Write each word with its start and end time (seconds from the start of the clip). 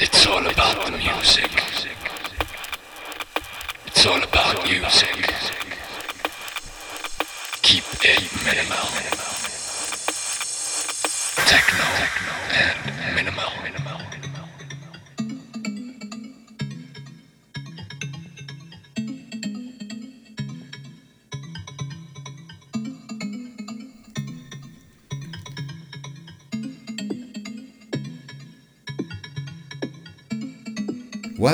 It's 0.00 0.26
all 0.26 0.44
about 0.44 0.86
the 0.86 0.90
music. 0.90 1.50
It's 3.86 4.06
all 4.06 4.20
about 4.22 4.64
music. 4.64 5.32
Keep 7.62 7.84
it 8.02 8.22
minimal. 8.44 8.88
Techno 11.46 11.84
and 12.50 13.14
minimal. 13.14 14.03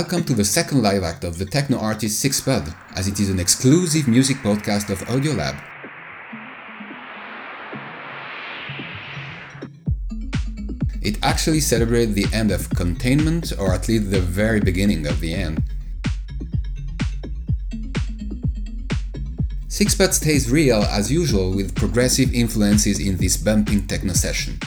Welcome 0.01 0.25
to 0.25 0.33
the 0.35 0.47
second 0.47 0.83
live 0.83 1.03
act 1.03 1.25
of 1.25 1.37
the 1.37 1.45
techno 1.45 1.79
artist 1.79 2.25
SickSpud, 2.25 2.75
as 2.97 3.07
it 3.07 3.21
is 3.21 3.29
an 3.29 3.39
exclusive 3.39 4.09
music 4.09 4.39
podcast 4.39 4.89
of 4.89 4.99
Odiolab. 5.01 5.63
It 11.03 11.19
actually 11.23 11.61
celebrates 11.61 12.15
the 12.15 12.25
end 12.33 12.51
of 12.51 12.71
containment, 12.71 13.53
or 13.59 13.75
at 13.75 13.89
least 13.89 14.11
the 14.11 14.23
very 14.23 14.59
beginning 14.59 15.07
of 15.07 15.21
the 15.21 15.35
end. 15.35 15.63
Six 19.69 19.93
stays 20.17 20.51
real 20.51 20.83
as 20.85 21.13
usual 21.13 21.55
with 21.55 21.75
progressive 21.75 22.33
influences 22.33 22.99
in 22.99 23.19
this 23.19 23.37
bumping 23.37 23.87
techno 23.87 24.15
session. 24.15 24.59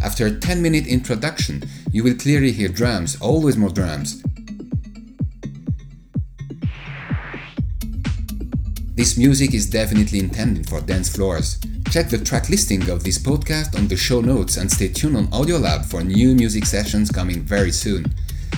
After 0.00 0.26
a 0.26 0.38
10 0.38 0.62
minute 0.62 0.86
introduction, 0.86 1.64
you 1.90 2.04
will 2.04 2.14
clearly 2.14 2.52
hear 2.52 2.68
drums, 2.68 3.20
always 3.20 3.56
more 3.56 3.70
drums, 3.70 4.22
This 9.06 9.16
music 9.16 9.54
is 9.54 9.70
definitely 9.70 10.18
intended 10.18 10.68
for 10.68 10.80
dance 10.80 11.08
floors. 11.08 11.60
Check 11.92 12.08
the 12.08 12.18
track 12.18 12.50
listing 12.50 12.90
of 12.90 13.04
this 13.04 13.18
podcast 13.20 13.78
on 13.78 13.86
the 13.86 13.96
show 13.96 14.20
notes 14.20 14.56
and 14.56 14.68
stay 14.68 14.88
tuned 14.88 15.16
on 15.16 15.28
Odiolab 15.28 15.84
for 15.84 16.02
new 16.02 16.34
music 16.34 16.66
sessions 16.66 17.08
coming 17.08 17.42
very 17.42 17.70
soon. 17.70 18.12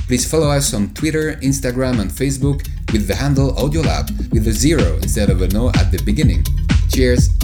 Please 0.06 0.24
follow 0.24 0.48
us 0.48 0.72
on 0.72 0.94
Twitter, 0.94 1.34
Instagram, 1.42 2.00
and 2.00 2.10
Facebook 2.10 2.66
with 2.94 3.06
the 3.06 3.14
handle 3.14 3.52
Odiolab 3.56 4.32
with 4.32 4.48
a 4.48 4.52
zero 4.52 4.96
instead 5.02 5.28
of 5.28 5.42
a 5.42 5.48
no 5.48 5.68
at 5.68 5.92
the 5.92 6.02
beginning. 6.02 6.42
Cheers! 6.88 7.37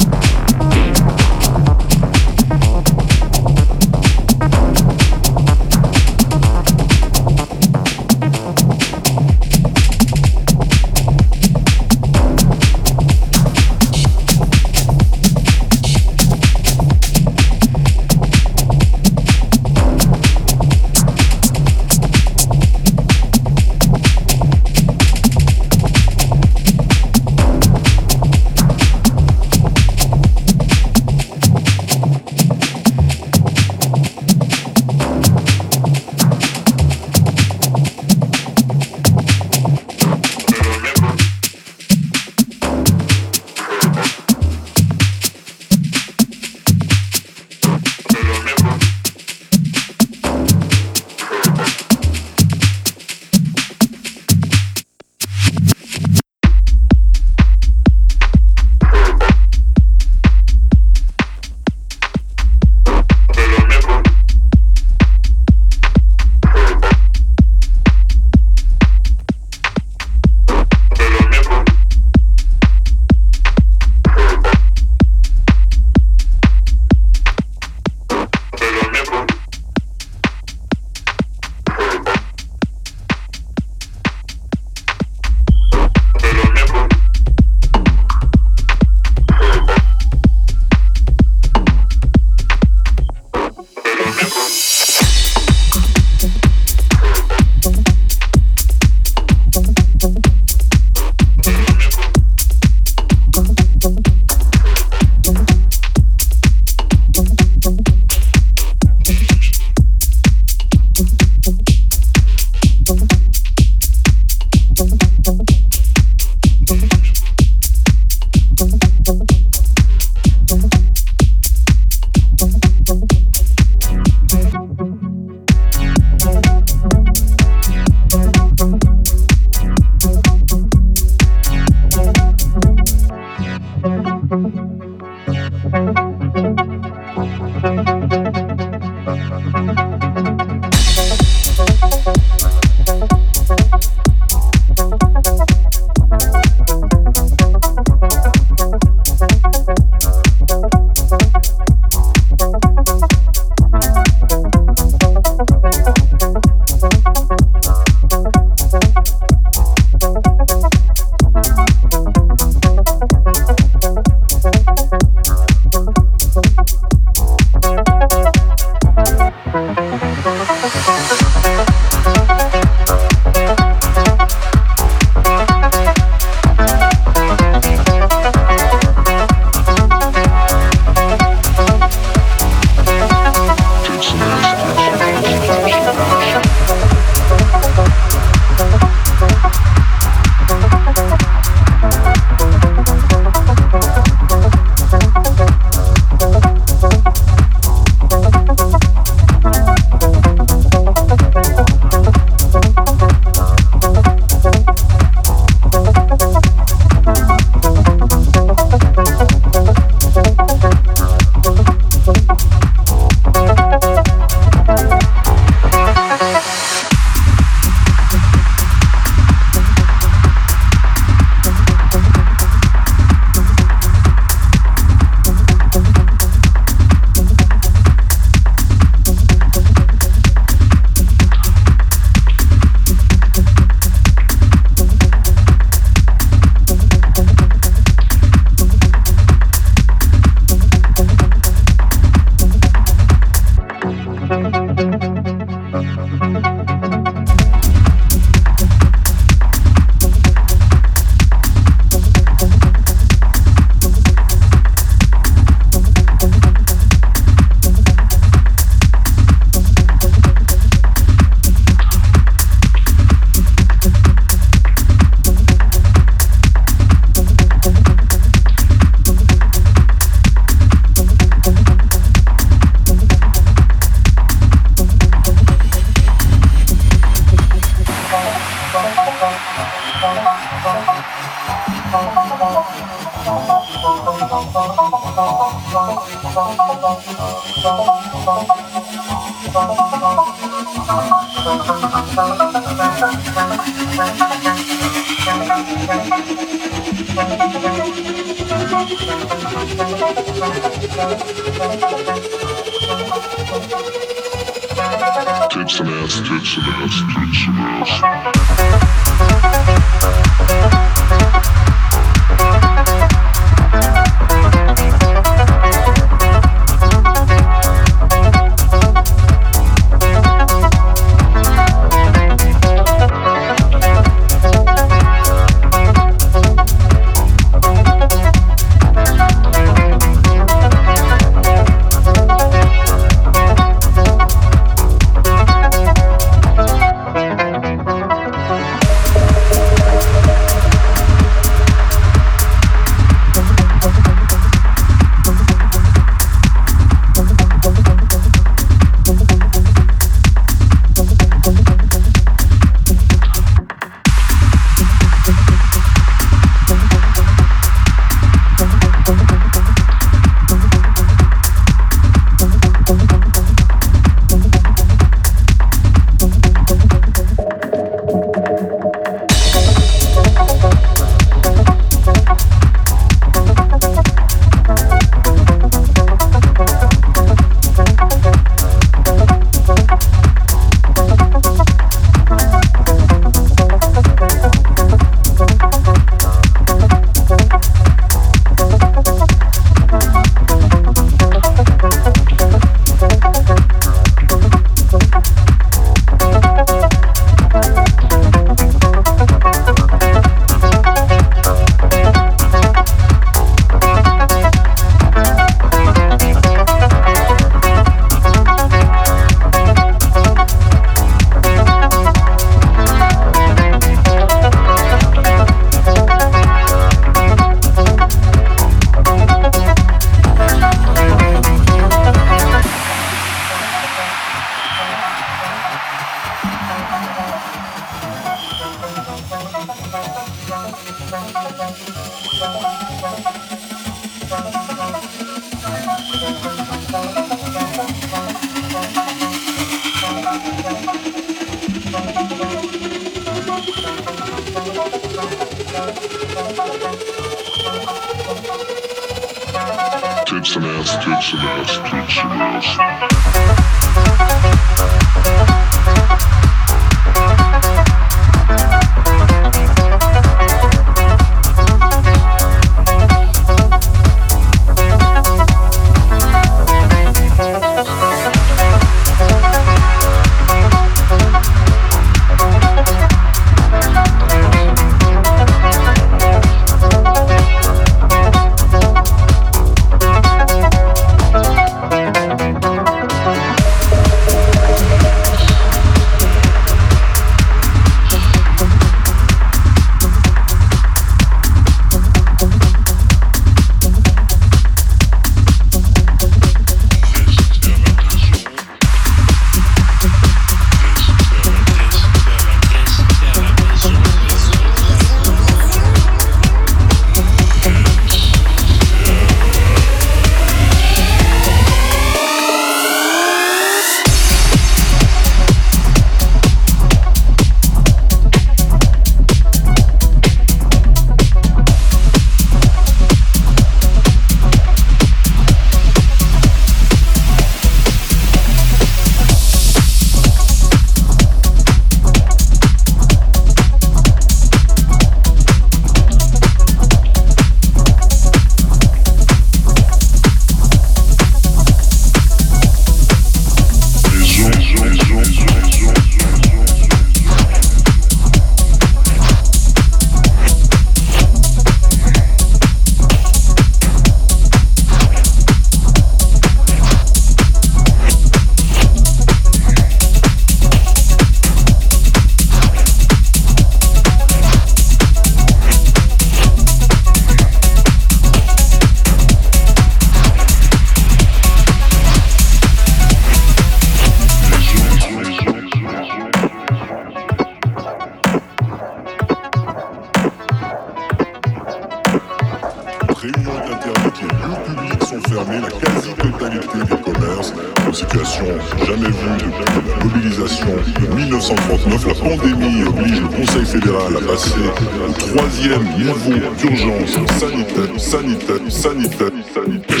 Niveau 596.84 596.98
d'urgence 596.98 597.30
sanitaire, 597.38 598.00
sanitaire, 598.00 598.60
sanitaire, 598.68 599.30
sanitaire. 599.54 600.00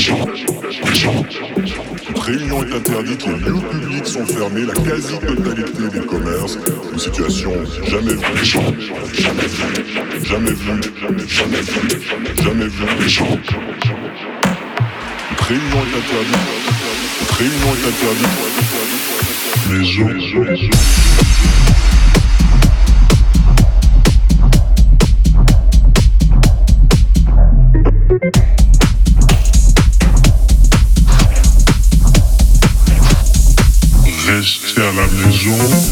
Réunion 2.16 2.62
est 2.62 2.74
interdite, 2.74 3.26
les 3.26 3.32
lieux 3.34 3.60
publics 3.70 4.06
sont 4.06 4.26
fermés, 4.26 4.64
la 4.66 4.74
quasi-totalité 4.74 5.88
des 5.92 6.06
commerces, 6.06 6.58
une 6.92 6.98
situation 6.98 7.52
jamais 7.86 8.14
vue, 8.14 8.44
jamais 8.44 8.70
vue, 8.72 8.92
jamais 10.24 10.50
vue, 10.50 10.82
jamais 11.28 11.62
vue, 11.62 11.88
jamais 12.42 12.68
vue. 12.68 12.86
Réunion 15.48 15.80
est 15.80 15.96
interdite, 15.98 16.46
réunion 17.38 17.70
interdite. 17.88 18.36
Les 19.70 19.86
eaux, 20.00 20.10
Restez 20.50 21.29
à 35.48 35.89